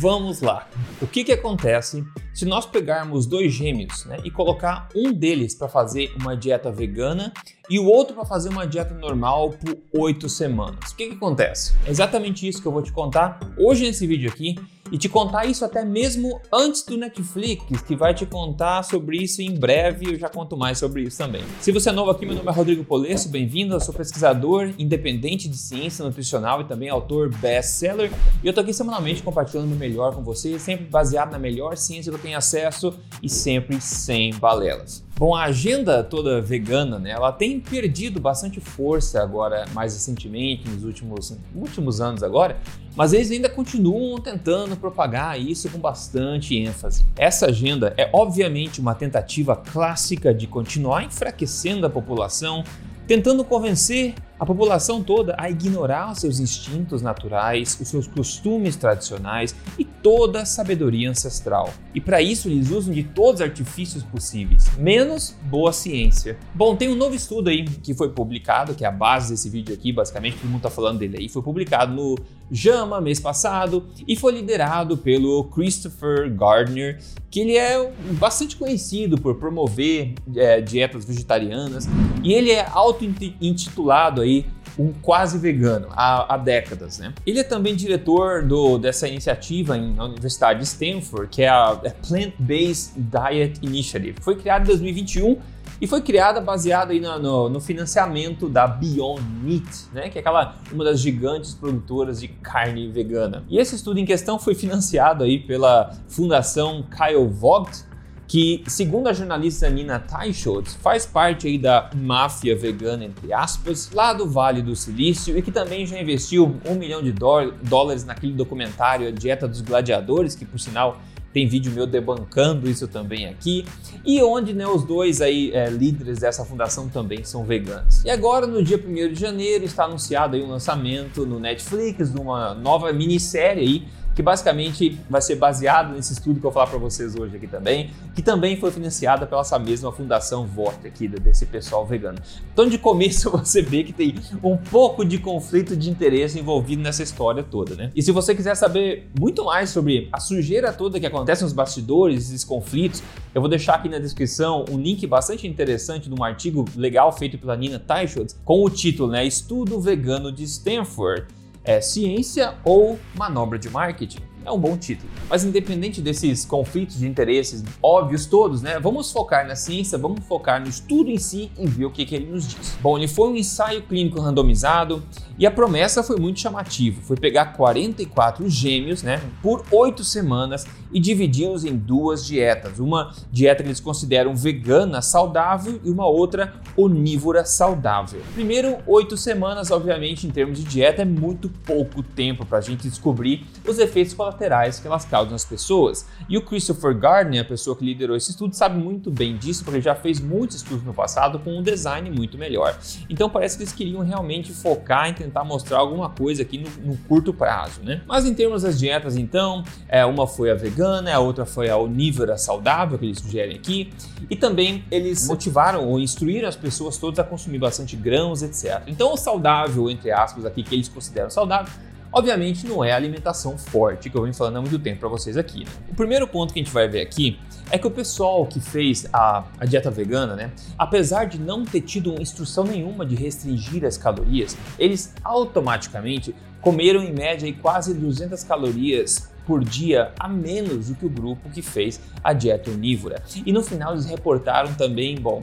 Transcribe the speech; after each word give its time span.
Vamos 0.00 0.40
lá. 0.40 0.66
O 1.02 1.06
que, 1.06 1.22
que 1.22 1.30
acontece 1.32 2.02
se 2.32 2.44
nós 2.44 2.66
pegarmos 2.66 3.26
dois 3.26 3.52
gêmeos 3.52 4.04
né, 4.04 4.18
e 4.24 4.30
colocar 4.30 4.88
um 4.94 5.12
deles 5.12 5.54
para 5.54 5.68
fazer 5.68 6.12
uma 6.20 6.36
dieta 6.36 6.70
vegana 6.70 7.32
e 7.68 7.78
o 7.78 7.86
outro 7.86 8.14
para 8.14 8.24
fazer 8.24 8.48
uma 8.48 8.66
dieta 8.66 8.94
normal 8.94 9.50
por 9.50 9.78
oito 10.00 10.28
semanas? 10.28 10.90
O 10.90 10.96
que, 10.96 11.08
que 11.08 11.14
acontece? 11.14 11.74
É 11.86 11.90
exatamente 11.90 12.46
isso 12.46 12.60
que 12.60 12.66
eu 12.66 12.72
vou 12.72 12.82
te 12.82 12.92
contar 12.92 13.38
hoje 13.58 13.84
nesse 13.84 14.06
vídeo 14.06 14.30
aqui 14.30 14.56
e 14.92 14.98
te 14.98 15.08
contar 15.08 15.46
isso 15.46 15.64
até 15.64 15.84
mesmo 15.84 16.40
antes 16.52 16.82
do 16.82 16.96
Netflix, 16.96 17.80
que 17.82 17.94
vai 17.94 18.12
te 18.12 18.26
contar 18.26 18.82
sobre 18.82 19.18
isso 19.18 19.40
em 19.40 19.54
breve. 19.54 20.14
Eu 20.14 20.18
já 20.18 20.28
conto 20.28 20.56
mais 20.56 20.78
sobre 20.78 21.02
isso 21.02 21.16
também. 21.16 21.42
Se 21.60 21.70
você 21.70 21.90
é 21.90 21.92
novo 21.92 22.10
aqui, 22.10 22.26
meu 22.26 22.34
nome 22.34 22.48
é 22.48 22.52
Rodrigo 22.52 22.82
Polesso, 22.82 23.28
bem-vindo. 23.28 23.74
Eu 23.74 23.80
sou 23.80 23.94
pesquisador 23.94 24.72
independente 24.78 25.48
de 25.48 25.56
ciência 25.56 26.04
nutricional 26.04 26.60
e 26.60 26.64
também 26.64 26.88
autor 26.88 27.32
best-seller. 27.36 28.10
E 28.42 28.46
eu 28.48 28.52
tô 28.52 28.60
aqui 28.60 28.74
semanalmente 28.74 29.22
compartilhando 29.22 29.72
o 29.72 29.76
melhor 29.76 30.12
com 30.12 30.24
você, 30.24 30.58
sempre 30.58 30.86
baseado 30.86 31.30
na 31.30 31.38
melhor 31.38 31.76
ciência 31.76 32.10
que 32.19 32.19
tenho 32.20 32.38
acesso 32.38 32.94
e 33.22 33.28
sempre 33.28 33.80
sem 33.80 34.32
balelas. 34.34 35.04
Bom, 35.20 35.34
a 35.34 35.44
agenda 35.44 36.02
toda 36.02 36.40
vegana, 36.40 36.98
né, 36.98 37.10
ela 37.10 37.30
tem 37.30 37.60
perdido 37.60 38.18
bastante 38.18 38.58
força 38.58 39.22
agora, 39.22 39.66
mais 39.74 39.92
recentemente, 39.92 40.66
nos 40.66 40.82
últimos, 40.82 41.36
últimos 41.54 42.00
anos 42.00 42.22
agora, 42.22 42.56
mas 42.96 43.12
eles 43.12 43.30
ainda 43.30 43.48
continuam 43.48 44.18
tentando 44.18 44.74
propagar 44.78 45.38
isso 45.38 45.68
com 45.68 45.78
bastante 45.78 46.56
ênfase. 46.56 47.04
Essa 47.18 47.46
agenda 47.46 47.92
é 47.98 48.08
obviamente 48.14 48.80
uma 48.80 48.94
tentativa 48.94 49.54
clássica 49.54 50.32
de 50.32 50.46
continuar 50.46 51.04
enfraquecendo 51.04 51.86
a 51.86 51.90
população, 51.90 52.64
tentando 53.06 53.44
convencer 53.44 54.14
a 54.40 54.46
população 54.46 55.02
toda 55.02 55.34
a 55.36 55.50
ignorar 55.50 56.12
os 56.12 56.18
seus 56.18 56.40
instintos 56.40 57.02
naturais, 57.02 57.78
os 57.78 57.86
seus 57.86 58.06
costumes 58.06 58.74
tradicionais 58.74 59.54
e 59.78 59.84
toda 59.84 60.40
a 60.40 60.44
sabedoria 60.46 61.10
ancestral. 61.10 61.74
E 61.94 62.00
para 62.00 62.22
isso 62.22 62.48
eles 62.48 62.70
usam 62.70 62.94
de 62.94 63.02
todos 63.02 63.34
os 63.34 63.40
artifícios 63.42 64.02
possíveis, 64.02 64.74
menos 64.78 65.36
boa 65.42 65.74
ciência. 65.74 66.38
Bom, 66.54 66.74
tem 66.74 66.88
um 66.88 66.94
novo 66.94 67.14
estudo 67.14 67.50
aí 67.50 67.64
que 67.64 67.92
foi 67.92 68.08
publicado, 68.08 68.74
que 68.74 68.82
é 68.82 68.88
a 68.88 68.92
base 68.92 69.30
desse 69.30 69.50
vídeo 69.50 69.74
aqui, 69.74 69.92
basicamente 69.92 70.38
todo 70.38 70.46
mundo 70.46 70.56
está 70.56 70.70
falando 70.70 71.00
dele 71.00 71.18
aí, 71.20 71.28
foi 71.28 71.42
publicado 71.42 71.92
no 71.92 72.16
JAMA 72.50 73.00
mês 73.00 73.20
passado 73.20 73.88
e 74.08 74.16
foi 74.16 74.32
liderado 74.32 74.96
pelo 74.96 75.44
Christopher 75.44 76.34
Gardner, 76.34 76.98
que 77.30 77.40
ele 77.40 77.56
é 77.56 77.92
bastante 78.18 78.56
conhecido 78.56 79.18
por 79.18 79.34
promover 79.36 80.14
é, 80.34 80.60
dietas 80.60 81.04
vegetarianas 81.04 81.86
e 82.24 82.32
ele 82.32 82.50
é 82.50 82.66
auto-intitulado 82.68 84.22
aí 84.22 84.29
um 84.78 84.92
quase 84.92 85.36
vegano 85.38 85.88
há, 85.90 86.34
há, 86.34 86.36
décadas, 86.36 86.98
né? 86.98 87.12
Ele 87.26 87.40
é 87.40 87.44
também 87.44 87.74
diretor 87.74 88.42
do, 88.42 88.78
dessa 88.78 89.06
iniciativa 89.08 89.76
em, 89.76 89.94
na 89.94 90.04
Universidade 90.04 90.60
de 90.60 90.64
Stanford, 90.64 91.28
que 91.28 91.42
é 91.42 91.48
a, 91.48 91.70
a 91.70 91.90
Plant-Based 92.06 92.92
Diet 92.96 93.58
Initiative. 93.62 94.16
Foi 94.20 94.36
criada 94.36 94.64
em 94.64 94.68
2021 94.68 95.38
e 95.80 95.86
foi 95.86 96.02
criada 96.02 96.40
baseada 96.40 96.92
aí 96.92 97.00
no, 97.00 97.18
no, 97.18 97.48
no, 97.48 97.60
financiamento 97.60 98.48
da 98.48 98.66
Beyond 98.66 99.22
Meat, 99.42 99.88
né, 99.92 100.10
que 100.10 100.18
é 100.18 100.20
aquela 100.20 100.56
uma 100.70 100.84
das 100.84 101.00
gigantes 101.00 101.54
produtoras 101.54 102.20
de 102.20 102.28
carne 102.28 102.88
vegana. 102.88 103.44
E 103.48 103.58
esse 103.58 103.74
estudo 103.74 103.98
em 103.98 104.04
questão 104.04 104.38
foi 104.38 104.54
financiado 104.54 105.24
aí 105.24 105.38
pela 105.38 105.90
Fundação 106.06 106.84
Kyle 106.90 107.26
Vogt, 107.26 107.84
que, 108.30 108.62
segundo 108.68 109.08
a 109.08 109.12
jornalista 109.12 109.68
Nina 109.68 109.98
Teichholz, 109.98 110.76
faz 110.76 111.04
parte 111.04 111.48
aí 111.48 111.58
da 111.58 111.90
máfia 111.96 112.54
vegana, 112.54 113.04
entre 113.04 113.32
aspas, 113.32 113.90
lá 113.92 114.12
do 114.12 114.24
Vale 114.30 114.62
do 114.62 114.76
Silício 114.76 115.36
e 115.36 115.42
que 115.42 115.50
também 115.50 115.84
já 115.84 116.00
investiu 116.00 116.56
um 116.64 116.76
milhão 116.76 117.02
de 117.02 117.10
dólares 117.10 118.04
naquele 118.04 118.32
documentário 118.32 119.08
A 119.08 119.10
Dieta 119.10 119.48
dos 119.48 119.60
Gladiadores, 119.60 120.36
que 120.36 120.44
por 120.44 120.60
sinal 120.60 121.00
tem 121.32 121.48
vídeo 121.48 121.72
meu 121.72 121.88
debancando 121.88 122.70
isso 122.70 122.86
também 122.86 123.26
aqui, 123.26 123.64
e 124.04 124.22
onde 124.22 124.52
né, 124.52 124.64
os 124.64 124.84
dois 124.84 125.20
aí 125.20 125.50
é, 125.52 125.68
líderes 125.68 126.20
dessa 126.20 126.44
fundação 126.44 126.88
também 126.88 127.24
são 127.24 127.44
veganos. 127.44 128.04
E 128.04 128.10
agora, 128.10 128.46
no 128.46 128.62
dia 128.62 128.76
1 128.76 129.12
de 129.12 129.20
janeiro, 129.20 129.64
está 129.64 129.84
anunciado 129.84 130.36
aí 130.36 130.42
um 130.42 130.48
lançamento 130.48 131.26
no 131.26 131.40
Netflix 131.40 132.12
de 132.12 132.20
uma 132.20 132.54
nova 132.54 132.92
minissérie 132.92 133.62
aí 133.62 133.99
que 134.14 134.22
basicamente 134.22 134.98
vai 135.08 135.20
ser 135.20 135.36
baseado 135.36 135.94
nesse 135.94 136.12
estudo 136.12 136.40
que 136.40 136.46
eu 136.46 136.50
vou 136.50 136.52
falar 136.52 136.66
para 136.66 136.78
vocês 136.78 137.16
hoje 137.16 137.36
aqui 137.36 137.46
também, 137.46 137.90
que 138.14 138.22
também 138.22 138.56
foi 138.56 138.70
financiada 138.70 139.26
pela 139.26 139.40
essa 139.40 139.58
mesma 139.58 139.90
fundação 139.90 140.46
VOT 140.46 140.86
aqui, 140.86 141.08
desse 141.08 141.46
pessoal 141.46 141.86
vegano. 141.86 142.18
Então, 142.52 142.68
de 142.68 142.78
começo, 142.78 143.30
você 143.36 143.62
vê 143.62 143.82
que 143.82 143.92
tem 143.92 144.14
um 144.42 144.56
pouco 144.56 145.04
de 145.04 145.18
conflito 145.18 145.76
de 145.76 145.90
interesse 145.90 146.38
envolvido 146.38 146.82
nessa 146.82 147.02
história 147.02 147.42
toda, 147.42 147.74
né? 147.74 147.90
E 147.94 148.02
se 148.02 148.12
você 148.12 148.34
quiser 148.34 148.54
saber 148.54 149.10
muito 149.18 149.44
mais 149.44 149.70
sobre 149.70 150.08
a 150.12 150.20
sujeira 150.20 150.72
toda 150.72 151.00
que 151.00 151.06
acontece 151.06 151.42
nos 151.42 151.52
bastidores, 151.52 152.28
esses 152.28 152.44
conflitos, 152.44 153.02
eu 153.34 153.40
vou 153.40 153.48
deixar 153.48 153.74
aqui 153.74 153.88
na 153.88 153.98
descrição 153.98 154.64
um 154.70 154.78
link 154.78 155.06
bastante 155.06 155.46
interessante 155.46 156.08
de 156.08 156.14
um 156.14 156.22
artigo 156.22 156.64
legal 156.76 157.10
feito 157.12 157.38
pela 157.38 157.56
Nina 157.56 157.78
Teichholz 157.78 158.38
com 158.44 158.64
o 158.64 158.70
título, 158.70 159.10
né, 159.10 159.24
Estudo 159.24 159.80
Vegano 159.80 160.30
de 160.30 160.44
Stanford 160.44 161.26
é 161.64 161.80
ciência 161.80 162.54
ou 162.64 162.98
manobra 163.14 163.58
de 163.58 163.68
marketing? 163.68 164.29
É 164.44 164.50
um 164.50 164.58
bom 164.58 164.76
título. 164.76 165.10
Mas 165.28 165.44
independente 165.44 166.00
desses 166.00 166.44
conflitos 166.44 166.98
de 166.98 167.06
interesses 167.06 167.62
óbvios 167.82 168.26
todos, 168.26 168.62
né? 168.62 168.78
Vamos 168.80 169.12
focar 169.12 169.46
na 169.46 169.54
ciência, 169.54 169.98
vamos 169.98 170.24
focar 170.26 170.60
no 170.60 170.68
estudo 170.68 171.10
em 171.10 171.18
si 171.18 171.50
e 171.58 171.66
ver 171.66 171.84
o 171.84 171.90
que, 171.90 172.04
que 172.04 172.14
ele 172.14 172.26
nos 172.26 172.48
diz. 172.48 172.76
Bom, 172.80 172.96
ele 172.96 173.08
foi 173.08 173.28
um 173.28 173.36
ensaio 173.36 173.82
clínico 173.82 174.20
randomizado 174.20 175.02
e 175.38 175.46
a 175.46 175.50
promessa 175.50 176.02
foi 176.02 176.16
muito 176.16 176.40
chamativa. 176.40 177.00
Foi 177.02 177.16
pegar 177.16 177.46
44 177.52 178.48
gêmeos, 178.48 179.02
né, 179.02 179.20
por 179.42 179.64
oito 179.70 180.04
semanas 180.04 180.66
e 180.92 180.98
dividi-los 180.98 181.64
em 181.64 181.76
duas 181.76 182.26
dietas. 182.26 182.78
Uma 182.78 183.14
dieta 183.30 183.62
que 183.62 183.68
eles 183.68 183.80
consideram 183.80 184.34
vegana 184.34 185.00
saudável 185.00 185.80
e 185.84 185.90
uma 185.90 186.06
outra 186.06 186.54
onívora 186.76 187.44
saudável. 187.44 188.20
Primeiro, 188.34 188.78
oito 188.86 189.16
semanas, 189.16 189.70
obviamente, 189.70 190.26
em 190.26 190.30
termos 190.30 190.58
de 190.58 190.64
dieta, 190.64 191.02
é 191.02 191.04
muito 191.04 191.48
pouco 191.64 192.02
tempo 192.02 192.44
para 192.44 192.58
a 192.58 192.60
gente 192.60 192.88
descobrir 192.88 193.46
os 193.66 193.78
efeitos 193.78 194.14
que 194.34 194.86
elas 194.86 195.04
causam 195.04 195.32
nas 195.32 195.44
pessoas. 195.44 196.06
E 196.28 196.36
o 196.36 196.42
Christopher 196.42 196.96
Gardner, 196.96 197.42
a 197.42 197.44
pessoa 197.44 197.76
que 197.76 197.84
liderou 197.84 198.16
esse 198.16 198.30
estudo, 198.30 198.54
sabe 198.54 198.78
muito 198.78 199.10
bem 199.10 199.36
disso, 199.36 199.64
porque 199.64 199.80
já 199.80 199.94
fez 199.94 200.20
muitos 200.20 200.56
estudos 200.56 200.84
no 200.84 200.94
passado 200.94 201.38
com 201.38 201.58
um 201.58 201.62
design 201.62 202.10
muito 202.10 202.38
melhor. 202.38 202.78
Então 203.08 203.28
parece 203.28 203.56
que 203.56 203.62
eles 203.62 203.72
queriam 203.72 204.02
realmente 204.02 204.52
focar 204.52 205.08
em 205.08 205.14
tentar 205.14 205.44
mostrar 205.44 205.78
alguma 205.78 206.10
coisa 206.10 206.42
aqui 206.42 206.58
no, 206.58 206.92
no 206.92 206.96
curto 207.08 207.32
prazo, 207.32 207.82
né? 207.82 208.02
Mas 208.06 208.24
em 208.24 208.34
termos 208.34 208.62
das 208.62 208.78
dietas, 208.78 209.16
então, 209.16 209.64
é, 209.88 210.04
uma 210.04 210.26
foi 210.26 210.50
a 210.50 210.54
vegana, 210.54 211.14
a 211.14 211.18
outra 211.18 211.44
foi 211.46 211.68
a 211.68 211.76
onívora 211.76 212.36
saudável, 212.36 212.98
que 212.98 213.06
eles 213.06 213.18
sugerem 213.18 213.56
aqui, 213.56 213.92
e 214.28 214.36
também 214.36 214.84
eles 214.90 215.26
motivaram 215.26 215.86
ou 215.86 215.98
instruíram 215.98 216.48
as 216.48 216.56
pessoas 216.56 216.96
todas 216.96 217.18
a 217.18 217.24
consumir 217.24 217.58
bastante 217.58 217.96
grãos, 217.96 218.42
etc. 218.42 218.82
Então, 218.86 219.12
o 219.12 219.16
saudável, 219.16 219.90
entre 219.90 220.10
aspas, 220.10 220.44
aqui 220.44 220.62
que 220.62 220.74
eles 220.74 220.88
consideram 220.88 221.30
saudável, 221.30 221.72
Obviamente 222.12 222.66
não 222.66 222.84
é 222.84 222.92
a 222.92 222.96
alimentação 222.96 223.56
forte 223.56 224.10
que 224.10 224.16
eu 224.16 224.22
venho 224.22 224.34
falando 224.34 224.56
há 224.56 224.60
muito 224.60 224.78
tempo 224.78 225.00
para 225.00 225.08
vocês 225.08 225.36
aqui. 225.36 225.64
Né? 225.64 225.70
O 225.90 225.94
primeiro 225.94 226.26
ponto 226.26 226.52
que 226.52 226.58
a 226.58 226.62
gente 226.62 226.72
vai 226.72 226.88
ver 226.88 227.00
aqui 227.02 227.38
é 227.70 227.78
que 227.78 227.86
o 227.86 227.90
pessoal 227.90 228.44
que 228.46 228.58
fez 228.58 229.06
a, 229.12 229.44
a, 229.58 229.64
dieta 229.64 229.90
vegana, 229.90 230.34
né, 230.34 230.50
apesar 230.76 231.26
de 231.26 231.38
não 231.38 231.64
ter 231.64 231.82
tido 231.82 232.20
instrução 232.20 232.64
nenhuma 232.64 233.06
de 233.06 233.14
restringir 233.14 233.84
as 233.84 233.96
calorias, 233.96 234.56
eles 234.76 235.14
automaticamente 235.22 236.34
comeram 236.60 237.02
em 237.02 237.12
média 237.12 237.52
quase 237.62 237.94
200 237.94 238.42
calorias 238.42 239.30
por 239.46 239.64
dia 239.64 240.12
a 240.18 240.28
menos 240.28 240.88
do 240.88 240.94
que 240.94 241.06
o 241.06 241.08
grupo 241.08 241.48
que 241.50 241.62
fez 241.62 242.00
a 242.22 242.32
dieta 242.32 242.70
onívora. 242.70 243.22
E 243.44 243.52
no 243.52 243.62
final 243.62 243.92
eles 243.92 244.06
reportaram 244.06 244.72
também, 244.74 245.16
bom, 245.16 245.42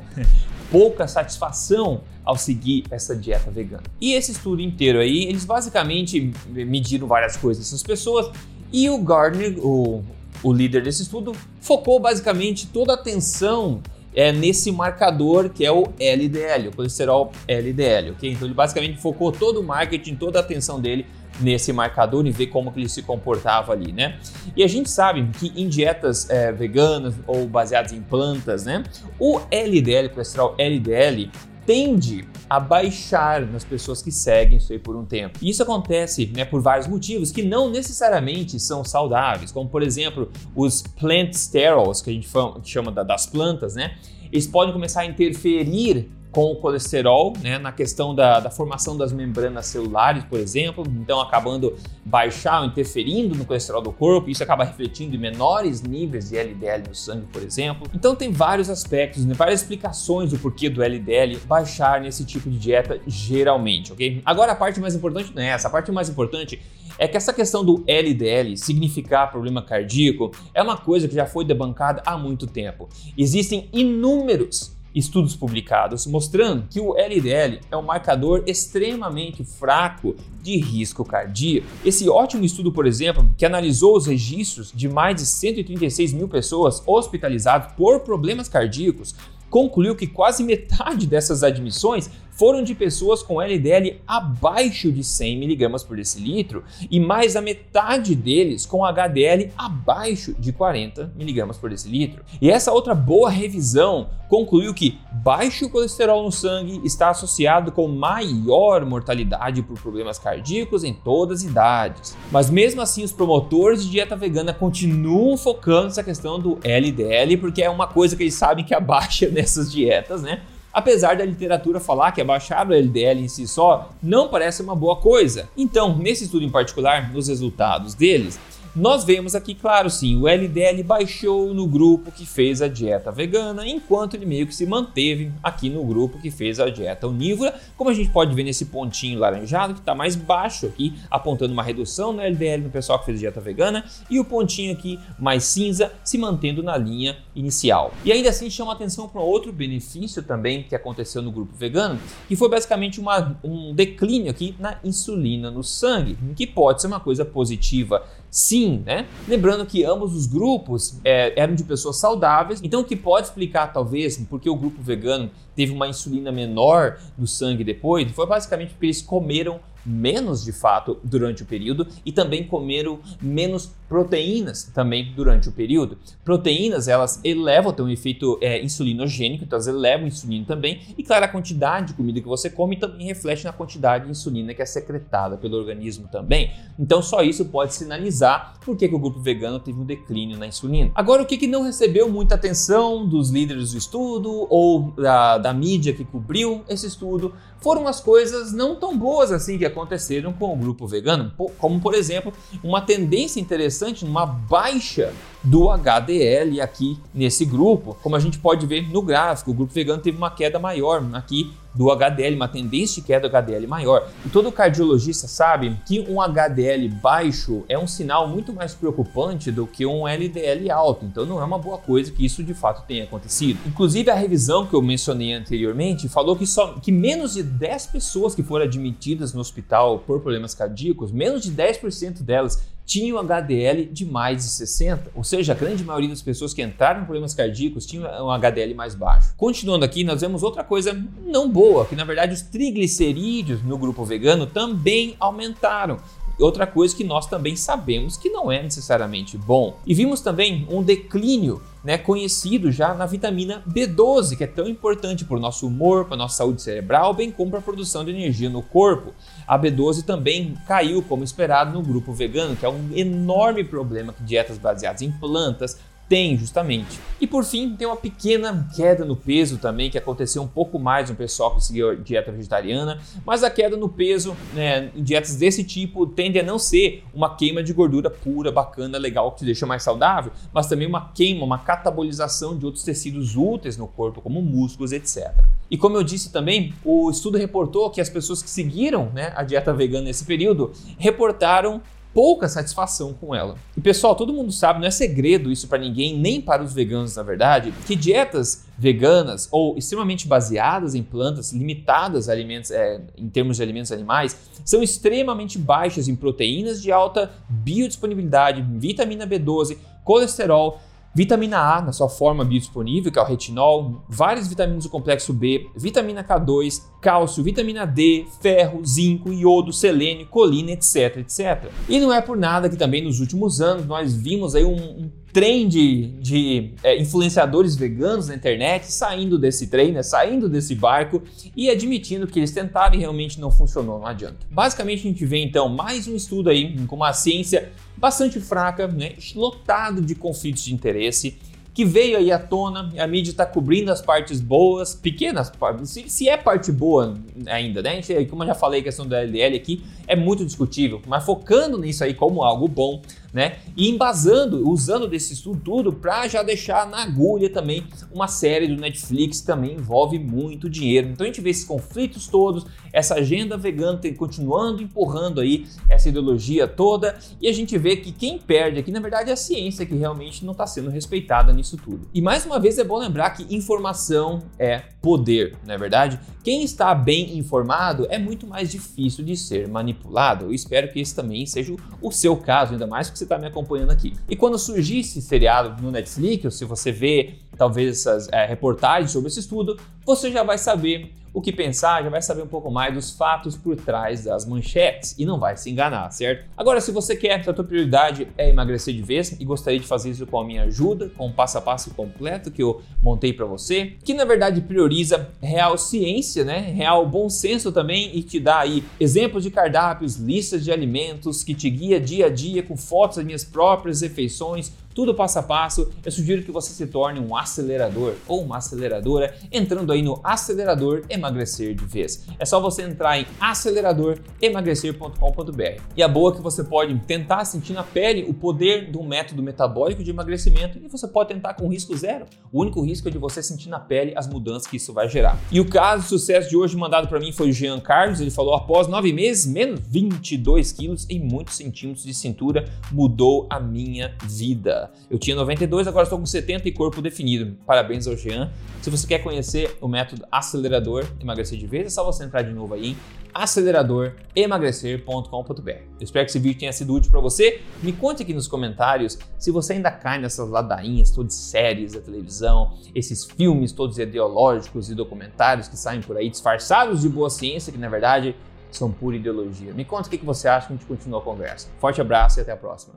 pouca 0.72 1.08
satisfação 1.08 2.02
ao 2.24 2.38
seguir 2.38 2.84
essa 2.92 3.16
dieta 3.16 3.50
vegana. 3.50 3.84
E 4.02 4.14
esse 4.14 4.32
estudo 4.32 4.62
inteiro 4.62 5.00
aí, 5.00 5.24
eles 5.24 5.46
basicamente 5.46 6.34
mediram 6.50 7.08
várias 7.08 7.38
coisas 7.38 7.64
dessas 7.64 7.84
pessoas 7.84 8.30
e 8.72 8.90
o 8.90 8.98
Gardner, 8.98 9.58
o, 9.60 10.04
o 10.44 10.54
líder 10.54 10.84
desse 10.84 11.04
estudo, 11.04 11.34
focou 11.62 12.00
basicamente 12.00 12.68
toda 12.68 12.92
a 12.92 12.96
atenção 12.96 13.82
é, 14.14 14.32
nesse 14.32 14.72
marcador 14.72 15.50
que 15.50 15.66
é 15.66 15.72
o 15.72 15.86
LDL, 16.00 16.70
o 16.70 16.76
colesterol 16.76 17.32
LDL, 17.48 18.12
ok? 18.12 18.32
Então 18.32 18.48
ele 18.48 18.54
basicamente 18.56 19.00
focou 19.00 19.32
todo 19.32 19.62
o 19.62 19.64
marketing, 19.64 20.16
toda 20.16 20.40
a 20.40 20.42
atenção 20.42 20.82
dele 20.82 21.06
nesse 21.40 21.72
marcador 21.72 22.26
e 22.26 22.32
ver 22.32 22.48
como 22.48 22.72
que 22.72 22.80
ele 22.80 22.90
se 22.90 23.04
comportava 23.04 23.74
ali, 23.74 23.92
né? 23.92 24.20
E 24.56 24.64
a 24.64 24.68
gente 24.68 24.90
sabe 24.90 25.28
que 25.38 25.52
em 25.56 25.68
dietas 25.68 26.30
é, 26.30 26.52
veganas 26.52 27.16
ou 27.26 27.48
baseadas 27.48 27.92
em 27.94 28.02
plantas, 28.02 28.66
né, 28.66 28.84
o 29.20 29.40
LDL, 29.52 30.10
colesterol 30.10 30.56
LDL, 30.58 31.30
tende 31.66 32.26
a 32.50 32.62
baixar 32.62 33.46
nas 33.46 33.66
pessoas 33.66 34.02
que 34.02 34.10
seguem 34.10 34.58
isso 34.58 34.72
aí 34.72 34.80
por 34.80 34.96
um 34.96 35.06
tempo. 35.06 35.38
E 35.42 35.50
isso 35.50 35.62
acontece 35.62 36.26
né, 36.28 36.46
por 36.46 36.62
vários 36.62 36.88
motivos 36.88 37.30
que 37.30 37.44
não 37.44 37.70
necessariamente 37.70 38.58
são 38.58 38.86
saudáveis, 38.86 39.52
como 39.52 39.70
por 39.70 39.84
exemplo 39.84 40.32
os 40.56 40.82
plant 40.82 41.34
sterols, 41.34 42.02
que 42.02 42.10
a 42.10 42.14
gente 42.14 42.30
chama 42.64 42.92
das 42.92 43.26
plantas, 43.26 43.76
né? 43.76 43.96
Eles 44.32 44.48
podem 44.48 44.74
começar 44.74 45.02
a 45.02 45.06
interferir 45.06 46.10
com 46.32 46.52
o 46.52 46.56
colesterol, 46.56 47.34
né, 47.42 47.58
na 47.58 47.72
questão 47.72 48.14
da, 48.14 48.40
da, 48.40 48.50
formação 48.50 48.98
das 48.98 49.12
membranas 49.12 49.66
celulares, 49.66 50.24
por 50.26 50.40
exemplo, 50.40 50.84
então 50.88 51.20
acabando 51.20 51.76
baixar 52.06 52.66
interferindo 52.66 53.36
no 53.36 53.46
colesterol 53.46 53.82
do 53.82 53.92
corpo, 53.92 54.30
isso 54.30 54.44
acaba 54.44 54.64
refletindo 54.64 55.16
em 55.16 55.20
menores 55.20 55.82
níveis 55.82 56.30
de 56.30 56.38
LDL 56.38 56.84
no 56.90 56.96
sangue, 56.96 57.26
por 57.32 57.42
exemplo. 57.42 57.90
Então 57.94 58.16
tem 58.16 58.32
vários 58.32 58.70
aspectos, 58.70 59.26
né, 59.26 59.34
várias 59.34 59.62
explicações 59.62 60.32
do 60.32 60.38
porquê 60.38 60.70
do 60.70 60.84
LDL 60.84 61.38
baixar 61.48 62.02
nesse 62.02 62.26
tipo 62.26 62.50
de 62.50 62.58
dieta 62.58 63.00
geralmente, 63.08 63.92
ok? 63.92 64.22
Agora 64.26 64.52
a 64.52 64.56
parte 64.56 64.80
mais 64.80 64.96
importante 64.96 65.32
não 65.34 65.42
é 65.42 65.48
essa, 65.48 65.68
a 65.68 65.72
parte 65.72 65.92
mais 65.92 66.10
importante 66.10 66.60
é 67.00 67.08
que 67.08 67.16
essa 67.16 67.32
questão 67.32 67.64
do 67.64 67.84
LDL 67.88 68.58
significar 68.58 69.32
problema 69.32 69.62
cardíaco 69.62 70.32
é 70.54 70.62
uma 70.62 70.78
coisa 70.78 71.08
que 71.08 71.14
já 71.14 71.26
foi 71.26 71.46
debancada 71.46 72.02
há 72.06 72.18
muito 72.18 72.48
tempo. 72.48 72.90
Existem 73.18 73.70
inúmeros 73.72 74.77
estudos 74.98 75.36
publicados 75.36 76.06
mostrando 76.08 76.68
que 76.70 76.80
o 76.80 76.96
LDL 76.96 77.60
é 77.70 77.78
um 77.78 77.82
marcador 77.82 78.44
extremamente 78.48 79.44
fraco 79.44 80.16
de 80.42 80.58
risco 80.58 81.06
cardíaco. 81.06 81.68
Esse 81.86 82.10
ótimo 82.10 82.44
estudo, 82.44 82.72
por 82.72 82.86
exemplo, 82.86 83.30
que 83.38 83.46
analisou 83.46 83.96
os 83.96 84.08
registros 84.08 84.72
de 84.74 84.90
mais 84.90 85.16
de 85.16 85.26
136 85.26 86.14
mil 86.14 86.28
pessoas 86.28 86.82
hospitalizadas 86.86 87.74
por 87.74 88.00
problemas 88.00 88.48
cardíacos, 88.48 89.16
concluiu 89.50 89.96
que 89.96 90.08
quase 90.08 90.44
metade 90.44 91.08
dessas 91.08 91.44
admissões 91.44 92.10
foram 92.38 92.62
de 92.62 92.76
pessoas 92.76 93.24
com 93.24 93.42
LDL 93.42 94.00
abaixo 94.08 94.92
de 94.92 95.04
100 95.04 95.44
mg 95.44 95.86
por 95.86 95.98
decilitro 95.98 96.64
e 96.90 97.00
mais 97.00 97.36
a 97.36 97.42
metade 97.42 98.16
deles 98.16 98.66
com 98.66 98.86
HDL 98.86 99.52
abaixo 99.58 100.36
de 100.38 100.54
40 100.54 101.12
mg 101.20 101.60
por 101.60 101.70
decilitro. 101.70 102.24
E 102.40 102.50
essa 102.50 102.72
outra 102.72 102.94
boa 102.94 103.30
revisão 103.30 104.10
concluiu 104.30 104.74
que 104.74 105.00
baixo 105.12 105.70
colesterol 105.70 106.24
no 106.24 106.32
sangue 106.32 106.80
está 106.84 107.10
associado 107.10 107.72
com 107.72 107.88
maior 107.88 108.86
mortalidade 108.86 109.64
por 109.64 109.80
problemas 109.80 110.20
cardíacos 110.20 110.84
em 110.84 110.94
todas 110.94 111.40
as 111.40 111.50
idades. 111.50 112.16
Mas 112.32 112.50
mesmo 112.50 112.82
assim, 112.82 113.04
os 113.04 113.12
promotores 113.12 113.84
de 113.84 113.90
dieta 113.90 114.16
vegana 114.16 114.54
continuam 114.54 115.38
focando 115.38 115.86
nessa 115.86 116.04
questão 116.04 116.40
do 116.40 116.60
LDL 116.64 117.38
porque 117.38 117.64
é 117.64 117.70
uma 117.70 117.88
coisa 117.88 118.16
que 118.16 118.24
eles 118.24 118.36
sabem 118.36 118.64
que 118.64 118.76
abaixa 118.76 119.28
nessas 119.32 119.72
dietas, 119.72 120.22
né? 120.22 120.42
Apesar 120.78 121.18
da 121.18 121.26
literatura 121.26 121.80
falar 121.80 122.12
que 122.12 122.22
abaixar 122.22 122.70
o 122.70 122.72
LDL 122.72 123.22
em 123.22 123.28
si 123.28 123.48
só 123.48 123.90
não 124.00 124.28
parece 124.28 124.62
uma 124.62 124.76
boa 124.76 124.96
coisa. 124.96 125.50
Então, 125.58 125.98
nesse 125.98 126.26
estudo 126.26 126.46
em 126.46 126.52
particular, 126.52 127.12
nos 127.12 127.30
resultados 127.30 127.96
deles, 127.96 128.40
nós 128.78 129.04
vemos 129.04 129.34
aqui, 129.34 129.56
claro, 129.56 129.90
sim, 129.90 130.16
o 130.18 130.28
LDL 130.28 130.84
baixou 130.84 131.52
no 131.52 131.66
grupo 131.66 132.12
que 132.12 132.28
fez 132.28 132.62
a 132.62 132.68
dieta 132.68 133.12
vegana, 133.12 133.68
enquanto 133.68 134.14
ele 134.14 134.26
meio 134.26 134.46
que 134.46 134.54
se 134.54 134.68
manteve 134.68 135.32
aqui 135.42 135.68
no 135.68 135.84
grupo 135.84 136.20
que 136.20 136.30
fez 136.30 136.60
a 136.60 136.70
dieta 136.70 137.08
onívora, 137.08 137.60
como 137.76 137.90
a 137.90 137.94
gente 137.94 138.12
pode 138.12 138.36
ver 138.36 138.44
nesse 138.44 138.66
pontinho 138.66 139.18
laranjado 139.18 139.74
que 139.74 139.80
está 139.80 139.96
mais 139.96 140.16
baixo 140.16 140.68
aqui, 140.68 140.94
apontando 141.10 141.54
uma 141.54 141.64
redução 141.64 142.14
no 142.14 142.22
LDL 142.22 142.66
no 142.66 142.70
pessoal 142.70 143.00
que 143.00 143.06
fez 143.06 143.18
a 143.18 143.22
dieta 143.22 143.42
vegana, 143.42 143.84
e 144.12 144.20
o 144.20 144.26
pontinho 144.26 144.72
aqui 144.74 145.00
mais 145.18 145.46
cinza 145.46 145.92
se 146.04 146.20
mantendo 146.20 146.62
na 146.62 146.78
linha 146.78 147.18
inicial. 147.36 147.92
E 148.06 148.12
ainda 148.12 148.30
assim 148.30 148.48
chama 148.48 148.74
atenção 148.74 149.10
para 149.10 149.22
outro 149.22 149.52
benefício 149.52 150.22
também 150.22 150.62
que 150.62 150.76
aconteceu 150.76 151.24
no 151.24 151.32
grupo 151.32 151.56
vegano, 151.56 152.00
que 152.28 152.36
foi 152.36 152.48
basicamente 152.48 153.00
uma, 153.00 153.40
um 153.44 153.74
declínio 153.74 154.30
aqui 154.30 154.56
na 154.60 154.78
insulina 154.84 155.50
no 155.50 155.64
sangue, 155.64 156.16
que 156.36 156.46
pode 156.46 156.80
ser 156.80 156.88
uma 156.88 157.00
coisa 157.00 157.26
positiva 157.26 158.06
sim, 158.30 158.84
né? 158.86 159.08
Lembrando 159.28 159.66
que 159.66 159.84
ambos 159.84 160.16
os 160.16 160.28
grupos 160.28 161.00
é, 161.04 161.40
eram 161.40 161.56
de 161.56 161.64
pessoas 161.64 161.98
saudáveis, 161.98 162.60
então 162.64 162.82
o 162.82 162.84
que 162.84 162.96
pode 162.96 163.28
explicar 163.28 163.74
talvez 163.74 164.18
porque 164.30 164.50
o 164.50 164.56
grupo 164.56 164.82
vegano 164.82 165.32
teve 165.56 165.72
uma 165.72 165.88
insulina 165.88 166.32
menor 166.32 167.00
no 167.18 167.26
sangue 167.26 167.64
depois 167.64 168.10
foi 168.12 168.26
basicamente 168.26 168.70
porque 168.70 168.88
eles 168.88 169.02
comeram 169.02 169.60
menos 169.86 170.44
de 170.44 170.52
fato 170.52 171.00
durante 171.04 171.44
o 171.44 171.46
período 171.46 171.88
e 172.06 172.12
também 172.12 172.44
comeram 172.44 173.00
menos 173.22 173.72
proteínas 173.88 174.64
também 174.64 175.14
durante 175.16 175.50
o 175.50 175.52
período. 175.52 175.98
Proteínas 176.24 176.88
elas 176.88 177.20
elevam, 177.24 177.72
têm 177.72 177.86
um 177.86 177.90
efeito 177.90 178.38
é, 178.42 178.62
insulinogênico, 178.62 179.44
então 179.44 179.58
elas 179.58 179.68
elevam 179.68 180.06
a 180.06 180.08
insulina 180.08 180.46
também 180.46 180.82
e 180.98 181.04
claro, 181.04 181.26
a 181.26 181.28
quantidade 181.28 181.88
de 181.88 181.94
comida 181.94 182.20
que 182.20 182.28
você 182.28 182.50
come 182.50 182.78
também 182.78 183.08
reflete 183.08 183.46
na 183.46 183.54
quantidade 183.54 184.06
de 184.06 184.12
insulina 184.12 184.54
que 184.54 184.62
é 184.62 184.66
secretada 184.66 185.38
pelo 185.38 185.58
organismo 185.58 186.08
também. 186.12 186.52
Então 186.78 187.02
só 187.02 187.22
isso 187.22 187.46
pode 187.46 187.74
sinalizar 187.74 188.60
por 188.64 188.76
que, 188.76 188.88
que 188.88 188.96
o 188.96 189.00
grupo 189.00 189.20
vegano 189.20 189.60
teve 189.60 189.80
um 189.80 189.86
declínio 189.86 190.38
na 190.38 190.48
insulina. 190.48 190.92
Agora 190.94 191.24
o 191.24 191.26
que, 191.26 191.38
que 191.38 191.48
não 191.48 191.64
recebeu 191.64 192.10
muita 192.10 192.36
atenção 192.36 193.08
dos 193.08 193.30
líderes 193.30 193.72
do 193.72 193.78
estudo 193.78 194.48
ou 194.50 194.92
da, 194.92 195.38
da 195.38 195.54
mídia 195.54 195.94
que 195.94 196.04
cobriu 196.04 196.64
esse 196.68 196.88
estudo 196.88 197.34
foram 197.60 197.88
as 197.88 198.00
coisas 198.00 198.52
não 198.54 198.76
tão 198.76 198.96
boas 198.98 199.32
assim 199.32 199.58
que 199.58 199.66
aconteceram 199.66 200.32
com 200.32 200.54
o 200.54 200.56
grupo 200.56 200.86
vegano, 200.86 201.32
como 201.58 201.80
por 201.80 201.94
exemplo, 201.94 202.32
uma 202.64 202.82
tendência 202.82 203.40
interessante 203.40 203.77
numa 204.06 204.26
baixa 204.26 205.14
do 205.44 205.70
HDL 205.70 206.60
aqui 206.62 207.00
nesse 207.14 207.46
grupo. 207.46 207.98
Como 208.02 208.16
a 208.16 208.20
gente 208.20 208.38
pode 208.38 208.66
ver 208.66 208.82
no 208.90 209.02
gráfico, 209.02 209.52
o 209.52 209.54
grupo 209.54 209.74
vegano 209.74 210.02
teve 210.02 210.18
uma 210.18 210.30
queda 210.30 210.60
maior 210.60 211.04
aqui 211.14 211.54
do 211.74 211.92
HDL, 211.92 212.36
uma 212.36 212.48
tendência 212.48 213.02
de 213.02 213.08
queda 213.08 213.30
do 213.30 213.38
HDL 213.38 213.68
maior. 213.68 214.10
E 214.26 214.30
todo 214.30 214.52
cardiologista 214.52 215.28
sabe 215.28 215.78
que 215.86 216.00
um 216.10 216.20
HDL 216.20 216.90
baixo 217.02 217.64
é 217.70 217.78
um 217.78 217.86
sinal 217.86 218.28
muito 218.28 218.52
mais 218.52 218.74
preocupante 218.74 219.52
do 219.52 219.68
que 219.68 219.86
um 219.86 220.08
LDL 220.08 220.72
alto, 220.72 221.06
então 221.06 221.26
não 221.26 221.40
é 221.40 221.46
uma 221.46 221.60
boa 221.60 221.78
coisa 221.78 222.12
que 222.12 222.26
isso 222.26 222.44
de 222.44 222.56
fato 222.56 222.86
tenha 222.88 223.04
acontecido. 223.04 223.60
Inclusive 223.66 224.10
a 224.10 224.16
revisão 224.16 224.66
que 224.66 224.74
eu 224.74 224.82
mencionei 224.82 225.34
anteriormente 225.34 226.10
falou 226.10 226.36
que 226.36 226.48
só 226.48 226.74
que 226.74 226.92
menos 226.92 227.36
de 227.36 227.44
10 227.44 227.88
pessoas 227.88 228.34
que 228.34 228.42
foram 228.42 228.66
admitidas 228.66 229.34
no 229.34 229.40
hospital 229.40 230.00
por 230.00 230.20
problemas 230.20 230.56
cardíacos, 230.56 231.12
menos 231.12 231.44
de 231.44 231.52
10% 231.52 232.24
delas 232.24 232.77
tinham 232.88 233.20
HDL 233.20 233.86
de 233.92 234.06
mais 234.06 234.38
de 234.38 234.50
60, 234.50 235.12
ou 235.14 235.22
seja, 235.22 235.52
a 235.52 235.56
grande 235.56 235.84
maioria 235.84 236.08
das 236.08 236.22
pessoas 236.22 236.54
que 236.54 236.64
entraram 236.64 237.02
em 237.02 237.04
problemas 237.04 237.36
cardíacos 237.36 237.86
tinham 237.86 238.06
um 238.26 238.32
HDL 238.32 238.74
mais 238.74 238.96
baixo. 238.96 239.34
Continuando 239.36 239.84
aqui, 239.84 240.06
nós 240.06 240.22
vemos 240.22 240.42
outra 240.42 240.64
coisa 240.64 240.98
não 241.26 241.50
boa, 241.50 241.86
que 241.86 241.96
na 241.98 242.06
verdade 242.06 242.34
os 242.34 242.42
triglicerídeos 242.42 243.62
no 243.62 243.78
grupo 243.78 244.06
vegano 244.06 244.48
também 244.48 245.18
aumentaram. 245.20 246.00
Outra 246.40 246.68
coisa 246.68 246.96
que 246.96 247.04
nós 247.04 247.26
também 247.26 247.56
sabemos 247.56 248.16
que 248.16 248.30
não 248.30 248.52
é 248.52 248.62
necessariamente 248.62 249.38
bom. 249.38 249.80
E 249.86 249.94
vimos 249.94 250.22
também 250.22 250.68
um 250.70 250.84
declínio 250.84 251.62
né, 251.84 251.98
conhecido 251.98 252.72
já 252.72 252.94
na 252.94 253.06
vitamina 253.06 253.64
B12, 253.68 254.38
que 254.38 254.44
é 254.44 254.48
tão 254.48 254.68
importante 254.68 255.26
para 255.26 255.38
o 255.38 255.40
nosso 255.40 255.66
humor, 255.66 256.06
para 256.06 256.16
a 256.16 256.18
nossa 256.18 256.38
saúde 256.38 256.62
cerebral, 256.62 257.14
bem 257.14 257.32
como 257.32 257.50
para 257.50 257.60
a 257.60 257.64
produção 257.64 258.06
de 258.06 258.12
energia 258.12 258.50
no 258.50 258.62
corpo. 258.62 259.14
A 259.48 259.58
B12 259.58 260.04
também 260.04 260.56
caiu, 260.68 261.02
como 261.02 261.24
esperado, 261.24 261.72
no 261.72 261.82
grupo 261.82 262.14
vegano, 262.14 262.56
que 262.56 262.66
é 262.66 262.70
um 262.70 262.90
enorme 262.94 263.64
problema 263.64 264.14
que 264.14 264.22
dietas 264.22 264.58
baseadas 264.58 265.02
em 265.02 265.12
plantas 265.12 265.80
tem, 266.08 266.38
justamente. 266.38 267.00
E 267.20 267.28
por 267.28 267.44
fim, 267.44 267.76
tem 267.76 267.88
uma 267.88 267.98
pequena 267.98 268.70
queda 268.76 269.04
no 269.04 269.16
peso 269.16 269.58
também, 269.58 269.90
que 269.90 269.98
aconteceu 269.98 270.42
um 270.42 270.48
pouco 270.48 270.80
mais 270.80 271.10
no 271.10 271.16
pessoal 271.16 271.56
que 271.56 271.64
seguiu 271.64 271.96
dieta 271.98 272.32
vegetariana, 272.32 273.00
mas 273.26 273.44
a 273.44 273.50
queda 273.50 273.76
no 273.76 273.90
peso 273.90 274.36
né, 274.54 274.92
em 274.96 275.04
dietas 275.04 275.36
desse 275.36 275.64
tipo 275.64 276.06
tende 276.06 276.40
a 276.40 276.44
não 276.44 276.58
ser 276.58 277.04
uma 277.14 277.36
queima 277.36 277.62
de 277.62 277.74
gordura 277.74 278.10
pura, 278.10 278.52
bacana, 278.52 278.98
legal, 278.98 279.32
que 279.32 279.40
te 279.40 279.46
deixa 279.46 279.66
mais 279.66 279.84
saudável, 279.84 280.32
mas 280.54 280.68
também 280.68 280.88
uma 280.88 281.10
queima, 281.10 281.44
uma 281.44 281.58
catabolização 281.58 282.58
de 282.58 282.66
outros 282.66 282.84
tecidos 282.84 283.36
úteis 283.36 283.76
no 283.76 283.88
corpo, 283.88 284.22
como 284.22 284.42
músculos, 284.42 284.92
etc. 284.92 285.34
E 285.70 285.78
como 285.78 285.98
eu 285.98 286.04
disse 286.04 286.32
também, 286.32 286.74
o 286.86 287.10
estudo 287.10 287.38
reportou 287.38 287.90
que 287.90 288.00
as 288.00 288.10
pessoas 288.10 288.42
que 288.42 288.50
seguiram 288.50 289.12
né, 289.14 289.34
a 289.36 289.44
dieta 289.44 289.74
vegana 289.74 290.06
nesse 290.06 290.24
período 290.24 290.72
reportaram 290.98 291.82
pouca 292.18 292.50
satisfação 292.50 293.14
com 293.14 293.36
ela. 293.36 293.60
E 293.78 293.80
pessoal, 293.80 294.16
todo 294.16 294.34
mundo 294.34 294.52
sabe, 294.52 294.80
não 294.80 294.88
é 294.88 294.90
segredo 294.90 295.52
isso 295.52 295.68
para 295.68 295.78
ninguém, 295.78 296.18
nem 296.18 296.42
para 296.42 296.64
os 296.64 296.74
veganos 296.74 297.16
na 297.16 297.22
verdade, 297.22 297.72
que 297.86 297.96
dietas 297.96 298.66
veganas 298.76 299.48
ou 299.52 299.78
extremamente 299.78 300.28
baseadas 300.28 300.96
em 300.96 301.04
plantas, 301.04 301.54
limitadas 301.54 302.28
a 302.28 302.32
alimentos, 302.32 302.72
é, 302.72 303.00
em 303.16 303.30
termos 303.30 303.58
de 303.58 303.62
alimentos 303.62 303.92
animais, 303.92 304.36
são 304.66 304.82
extremamente 304.82 305.60
baixas 305.60 306.08
em 306.08 306.16
proteínas 306.16 306.82
de 306.82 306.92
alta 306.92 307.30
biodisponibilidade, 307.48 308.66
vitamina 308.68 309.28
B12, 309.28 309.78
colesterol, 310.04 310.82
Vitamina 311.18 311.58
A 311.58 311.82
na 311.82 311.92
sua 311.92 312.08
forma 312.08 312.46
biodisponível, 312.46 313.12
que 313.12 313.18
é 313.18 313.22
o 313.24 313.26
retinol, 313.26 314.04
várias 314.08 314.48
vitaminas 314.48 314.84
do 314.84 314.90
complexo 314.92 315.34
B, 315.34 315.68
vitamina 315.76 316.24
K2, 316.24 316.84
cálcio, 317.02 317.44
vitamina 317.44 317.88
D, 317.88 318.28
ferro, 318.40 318.86
zinco, 318.86 319.34
iodo, 319.34 319.74
selênio, 319.74 320.28
colina, 320.28 320.74
etc, 320.74 321.18
etc. 321.18 321.72
E 321.90 322.00
não 322.00 322.14
é 322.14 322.22
por 322.22 322.38
nada 322.38 322.70
que 322.70 322.76
também 322.76 323.04
nos 323.04 323.20
últimos 323.20 323.60
anos 323.62 323.88
nós 323.88 324.14
vimos 324.14 324.54
aí 324.54 324.64
um, 324.64 324.76
um 324.76 325.12
trem 325.34 325.68
de, 325.68 326.08
de 326.20 326.74
é, 326.84 327.02
influenciadores 327.02 327.76
veganos 327.76 328.28
na 328.28 328.36
internet 328.36 328.86
saindo 328.92 329.40
desse 329.40 329.68
trem, 329.68 329.92
né, 329.92 330.04
saindo 330.04 330.48
desse 330.48 330.76
barco 330.76 331.24
e 331.56 331.68
admitindo 331.70 332.28
que 332.28 332.38
eles 332.38 332.52
tentaram 332.52 332.94
e 332.96 333.00
realmente 333.00 333.40
não 333.40 333.50
funcionou, 333.50 334.00
não 334.00 334.06
adianta. 334.06 334.38
Basicamente 334.52 335.00
a 335.00 335.10
gente 335.12 335.26
vê 335.26 335.40
então 335.40 335.68
mais 335.68 336.08
um 336.08 336.16
estudo 336.16 336.52
aí 336.52 336.78
com 336.86 336.96
uma 336.96 337.12
ciência 337.12 337.72
bastante 337.98 338.40
fraca, 338.40 338.88
né, 338.88 339.14
lotado 339.36 340.02
de 340.02 340.16
conflitos 340.16 340.64
de 340.64 340.74
interesse, 340.74 341.38
que 341.78 341.86
veio 341.86 342.18
aí 342.18 342.32
à 342.32 342.40
tona, 342.40 342.92
a 342.98 343.06
mídia 343.06 343.30
está 343.30 343.46
cobrindo 343.46 343.92
as 343.92 344.02
partes 344.02 344.42
boas, 344.42 344.96
pequenas 344.96 345.52
partes, 345.52 345.92
se, 345.92 346.10
se, 346.10 346.28
é 346.28 346.36
parte 346.36 346.72
boa 346.72 347.16
ainda, 347.46 347.84
né? 347.84 348.02
Como 348.28 348.42
eu 348.42 348.48
já 348.48 348.56
falei, 348.56 348.80
a 348.80 348.84
questão 348.84 349.08
da 349.08 349.22
LL 349.22 349.56
aqui 349.56 349.84
é 350.08 350.16
muito 350.16 350.44
discutível, 350.44 351.00
mas 351.06 351.24
focando 351.24 351.78
nisso 351.78 352.04
aí 352.04 352.16
como 352.16 352.42
algo 352.42 352.68
bom, 352.68 353.00
né? 353.34 353.58
E 353.76 353.90
embasando, 353.90 354.68
usando 354.68 355.08
desse 355.08 355.34
estudo 355.34 355.60
tudo 355.64 355.94
para 355.94 356.28
já 356.28 356.44
deixar 356.44 356.88
na 356.88 357.04
agulha 357.04 357.50
também 357.50 357.86
uma 358.12 358.28
série 358.28 358.68
do 358.68 358.80
Netflix 358.80 359.42
também 359.42 359.76
envolve 359.76 360.18
muito 360.20 360.70
dinheiro. 360.70 361.10
Então 361.10 361.26
a 361.26 361.28
gente 361.28 361.42
vê 361.42 361.50
esses 361.50 361.64
conflitos 361.64 362.28
todos, 362.28 362.66
essa 362.92 363.16
agenda 363.16 363.58
vegana 363.58 363.88
continuando 364.18 364.82
empurrando 364.82 365.40
aí 365.40 365.66
essa 365.90 366.10
ideologia 366.10 366.68
toda 366.68 367.18
e 367.42 367.48
a 367.48 367.54
gente 367.54 367.78
vê 367.78 367.96
que 367.98 368.12
quem 368.12 368.38
perde 368.38 368.80
aqui 368.80 368.92
na 368.92 369.00
verdade 369.00 369.30
é 369.30 369.34
a 369.34 369.38
ciência 369.38 369.86
que 369.86 369.96
realmente 369.96 370.44
não 370.44 370.52
está 370.52 370.68
sendo 370.68 370.90
respeitada 370.90 371.54
nisso 371.54 371.78
tudo. 371.78 372.08
E 372.14 372.22
mais 372.22 372.46
uma 372.46 372.60
vez 372.60 372.78
é 372.78 372.84
bom 372.84 372.98
lembrar 372.98 373.32
que 373.32 373.56
informação 373.56 374.44
é 374.60 374.84
poder, 375.02 375.56
não 375.66 375.74
é 375.74 375.78
verdade? 375.78 376.20
Quem 376.44 376.64
está 376.64 376.94
bem 376.94 377.38
informado 377.38 378.08
é 378.10 378.18
muito 378.18 378.46
mais 378.46 378.70
difícil 378.70 379.24
de 379.24 379.36
ser 379.38 379.68
manipulado. 379.68 380.46
Eu 380.46 380.54
espero 380.54 380.92
que 380.92 381.00
esse 381.00 381.16
também 381.16 381.46
seja 381.46 381.76
o 382.02 382.12
seu 382.12 382.36
caso, 382.36 382.74
ainda 382.74 382.88
mais 382.88 383.10
que 383.10 383.17
você 383.18 383.24
está 383.26 383.38
me 383.38 383.48
acompanhando 383.48 383.92
aqui. 383.92 384.14
E 384.30 384.36
quando 384.36 384.58
surgir 384.58 385.00
esse 385.00 385.22
seriado 385.22 385.82
no 385.82 385.92
Netflix, 385.92 386.46
ou 386.46 386.52
se 386.52 386.66
você 386.66 386.92
vê 386.92 387.36
talvez 387.58 388.00
essas 388.00 388.30
é, 388.32 388.46
reportagens 388.46 389.12
sobre 389.12 389.28
esse 389.30 389.40
estudo, 389.40 389.78
você 390.06 390.32
já 390.32 390.44
vai 390.44 390.58
saber 390.58 391.14
o 391.38 391.42
que 391.42 391.54
pensar, 391.54 392.04
já 392.04 392.10
vai 392.10 392.20
saber 392.20 392.42
um 392.42 392.48
pouco 392.48 392.72
mais 392.72 392.92
dos 392.92 393.12
fatos 393.12 393.56
por 393.56 393.76
trás 393.76 394.24
das 394.24 394.44
manchetes 394.44 395.14
e 395.20 395.24
não 395.24 395.40
vai 395.40 395.56
se 395.56 395.70
enganar, 395.70 396.10
certo? 396.10 396.50
Agora, 396.58 396.82
se 396.82 396.92
você 396.92 397.16
quer, 397.16 397.44
se 397.44 397.48
a 397.48 397.54
tua 397.54 397.64
prioridade 397.64 398.28
é 398.36 398.50
emagrecer 398.50 398.92
de 398.96 399.04
vez 399.04 399.40
e 399.40 399.46
gostaria 399.46 399.80
de 399.80 399.86
fazer 399.86 400.10
isso 400.10 400.26
com 400.26 400.40
a 400.40 400.44
minha 400.44 400.64
ajuda, 400.64 401.12
com 401.16 401.28
o 401.28 401.32
passo 401.32 401.60
a 401.60 401.62
passo 401.62 401.94
completo 401.94 402.50
que 402.50 402.64
eu 402.64 402.82
montei 403.04 403.32
para 403.32 403.46
você, 403.46 403.94
que 404.04 404.16
na 404.16 404.26
verdade 404.26 404.62
prioriza 404.62 405.30
real 405.40 405.78
ciência, 405.78 406.44
né? 406.44 406.58
Real 406.58 407.08
bom 407.08 407.30
senso 407.30 407.72
também 407.72 408.18
e 408.18 408.24
te 408.24 408.40
dá 408.40 408.62
aí 408.62 408.84
exemplos 409.00 409.44
de 409.44 409.52
cardápios, 409.52 410.16
listas 410.16 410.64
de 410.64 410.72
alimentos 410.72 411.44
que 411.44 411.54
te 411.54 411.70
guia 411.70 412.00
dia 412.02 412.26
a 412.26 412.30
dia 412.30 412.64
com 412.64 412.76
fotos 412.76 413.18
das 413.18 413.26
minhas 413.26 413.44
próprias 413.44 414.02
refeições, 414.02 414.72
tudo 414.98 415.14
passo 415.14 415.38
a 415.38 415.44
passo, 415.44 415.92
eu 416.04 416.12
sugiro 416.12 416.42
que 416.42 416.52
você 416.52 416.74
se 416.74 416.88
torne 416.88 417.20
um 417.20 417.38
acelerador 417.38 418.16
ou 418.28 418.42
uma 418.42 418.58
aceleradora 418.58 419.36
entrando 419.52 419.92
aí 419.92 420.02
no 420.02 420.20
acelerador 420.24 421.04
emagrecer 421.08 421.76
de 421.76 421.86
vez. 421.86 422.26
É 422.40 422.46
só 422.46 422.60
você 422.60 422.82
entrar 422.82 423.20
em 423.20 423.28
aceleradoremagrecer.com.br. 423.40 425.82
E 425.96 426.02
a 426.02 426.08
boa 426.08 426.34
é 426.34 426.38
que 426.38 426.42
você 426.42 426.64
pode 426.64 426.98
tentar 427.02 427.46
sentir 427.46 427.74
na 427.74 427.84
pele 427.84 428.26
o 428.28 428.34
poder 428.34 428.90
do 428.90 429.04
método 429.04 429.44
metabólico 429.44 430.04
de 430.04 430.10
emagrecimento 430.10 430.80
e 430.80 430.88
você 430.88 431.08
pode 431.08 431.30
tentar 431.30 431.54
com 431.54 431.68
risco 431.68 431.96
zero. 431.96 432.26
O 432.52 432.62
único 432.62 432.82
risco 432.82 433.08
é 433.08 433.12
de 433.12 433.20
você 433.20 433.44
sentir 433.44 433.70
na 433.70 433.80
pele 433.80 434.14
as 434.16 434.28
mudanças 434.28 434.66
que 434.66 434.78
isso 434.78 434.94
vai 434.94 435.08
gerar. 435.08 435.40
E 435.52 435.60
o 435.60 435.70
caso 435.70 436.02
de 436.02 436.10
sucesso 436.10 436.50
de 436.50 436.58
hoje 436.58 436.76
mandado 436.76 437.08
para 437.08 437.20
mim 437.20 437.32
foi 437.32 437.50
o 437.50 437.54
Jean 437.54 437.80
Carlos. 437.80 438.20
Ele 438.20 438.32
falou: 438.32 438.56
após 438.56 438.88
nove 438.88 439.14
meses, 439.14 439.46
menos 439.46 439.80
22 439.80 440.72
quilos 440.72 441.06
e 441.08 441.20
muitos 441.20 441.56
centímetros 441.56 442.04
de 442.04 442.16
cintura, 442.16 442.66
mudou 442.92 443.46
a 443.48 443.60
minha 443.60 444.16
vida. 444.24 444.87
Eu 445.10 445.20
tinha 445.20 445.36
92, 445.36 445.88
agora 445.88 446.04
estou 446.04 446.20
com 446.20 446.26
70 446.26 446.68
e 446.68 446.72
corpo 446.72 447.02
definido. 447.02 447.58
Parabéns 447.66 448.08
ao 448.08 448.16
Jean. 448.16 448.52
Se 448.82 448.90
você 448.90 449.08
quer 449.08 449.20
conhecer 449.20 449.78
o 449.82 449.88
método 449.88 450.26
acelerador 450.32 451.06
emagrecer 451.20 451.58
de 451.58 451.68
vez, 451.68 451.88
é 451.88 451.90
só 451.90 452.04
você 452.04 452.24
entrar 452.24 452.42
de 452.42 452.54
novo 452.54 452.74
aí 452.74 452.92
em 452.92 452.98
aceleradoremagrecer.com.br. 453.34 455.72
Espero 456.02 456.26
que 456.26 456.32
esse 456.32 456.40
vídeo 456.40 456.60
tenha 456.60 456.74
sido 456.74 456.94
útil 456.94 457.12
para 457.12 457.20
você. 457.20 457.62
Me 457.84 457.94
conte 457.94 458.24
aqui 458.24 458.34
nos 458.34 458.48
comentários 458.48 459.20
se 459.38 459.52
você 459.52 459.74
ainda 459.74 459.92
cai 459.92 460.20
nessas 460.20 460.50
ladainhas 460.50 461.12
todas 461.12 461.36
séries 461.36 461.94
da 461.94 462.00
televisão, 462.00 462.74
esses 462.96 463.26
filmes 463.26 463.72
todos 463.72 464.00
ideológicos 464.00 464.90
e 464.90 464.96
documentários 464.96 465.68
que 465.68 465.78
saem 465.78 466.02
por 466.02 466.18
aí 466.18 466.30
disfarçados 466.30 467.02
de 467.02 467.10
boa 467.10 467.30
ciência, 467.30 467.72
que 467.72 467.78
na 467.78 467.90
verdade 467.90 468.36
são 468.72 468.92
pura 468.92 469.16
ideologia. 469.16 469.74
Me 469.74 469.86
conta 469.86 470.08
o 470.08 470.10
que 470.10 470.26
você 470.26 470.48
acha 470.48 470.68
que 470.68 470.74
a 470.74 470.76
gente 470.76 470.86
continua 470.86 471.20
a 471.20 471.24
conversa. 471.24 471.70
Forte 471.80 472.02
abraço 472.02 472.40
e 472.40 472.42
até 472.42 472.52
a 472.52 472.58
próxima. 472.58 472.96